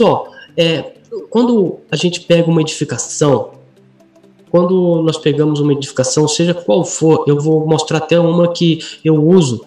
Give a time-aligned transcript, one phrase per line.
[0.00, 0.94] Pessoal, é,
[1.28, 3.50] quando a gente pega uma edificação,
[4.50, 9.22] quando nós pegamos uma edificação, seja qual for, eu vou mostrar até uma que eu
[9.22, 9.62] uso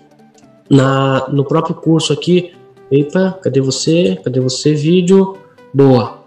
[0.67, 2.51] na, no próprio curso aqui.
[2.89, 4.19] Eita, cadê você?
[4.23, 5.37] Cadê você, vídeo?
[5.71, 6.22] Boa.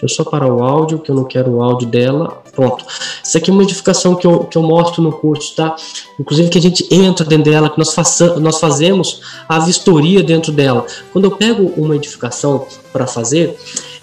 [0.00, 2.42] Deixa eu só parar o áudio, que eu não quero o áudio dela.
[2.52, 2.84] Pronto.
[3.22, 5.76] Isso aqui é uma edificação que eu, que eu mostro no curso, tá?
[6.18, 7.94] Inclusive que a gente entra dentro dela, que nós,
[8.40, 10.86] nós fazemos a vistoria dentro dela.
[11.12, 13.56] Quando eu pego uma edificação para fazer,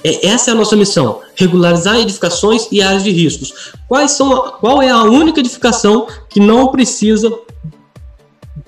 [0.04, 3.74] é, essa é a nossa missão: regularizar edificações e áreas de riscos.
[3.88, 7.32] Quais são, qual é a única edificação que não precisa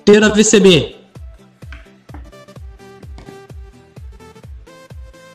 [0.04, 0.99] ter a VCB?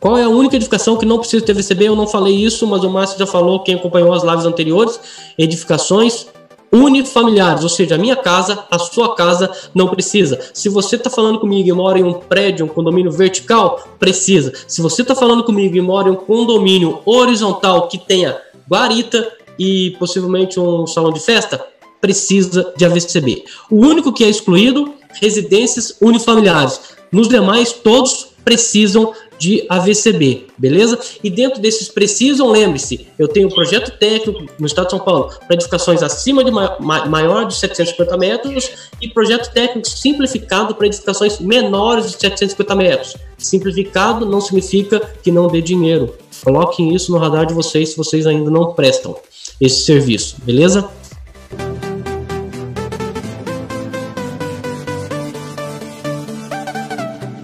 [0.05, 1.89] Qual é a única edificação que não precisa ter VCB?
[1.89, 5.01] Eu não falei isso, mas o Márcio já falou, quem acompanhou as lives anteriores,
[5.39, 6.27] edificações
[6.71, 10.39] unifamiliares, ou seja, a minha casa, a sua casa não precisa.
[10.53, 14.53] Se você está falando comigo e mora em um prédio, um condomínio vertical, precisa.
[14.69, 18.37] Se você está falando comigo e mora em um condomínio horizontal que tenha
[18.69, 19.27] guarita
[19.59, 21.65] e possivelmente um salão de festa,
[21.99, 23.47] precisa de AVCB.
[23.71, 26.79] O único que é excluído, residências unifamiliares.
[27.11, 30.99] Nos demais, todos precisam de AVCB, beleza?
[31.23, 35.31] E dentro desses precisam, lembre-se, eu tenho um projeto técnico no estado de São Paulo
[35.47, 41.39] para edificações acima de ma maior de 750 metros e projeto técnico simplificado para edificações
[41.39, 43.17] menores de 750 metros.
[43.39, 46.15] Simplificado não significa que não dê dinheiro.
[46.43, 49.17] Coloquem isso no radar de vocês se vocês ainda não prestam
[49.61, 50.89] esse serviço, beleza?